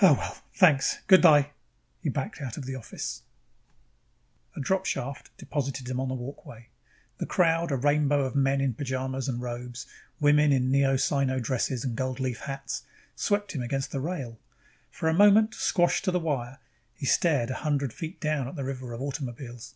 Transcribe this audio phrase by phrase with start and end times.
[0.00, 0.38] Oh, well.
[0.54, 1.00] Thanks.
[1.08, 1.50] Good by."
[2.00, 3.22] He backed out of the office.
[4.54, 6.68] A dropshaft deposited him on a walkway.
[7.18, 9.84] The crowd, a rainbow of men in pajamas and robes,
[10.20, 12.84] women in Neo Sino dresses and goldleaf hats,
[13.16, 14.38] swept him against the rail.
[14.92, 16.60] For a moment, squashed to the wire,
[16.94, 19.74] he stared a hundred feet down at the river of automobiles.